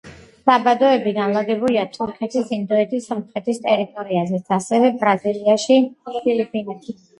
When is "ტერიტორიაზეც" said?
3.67-4.49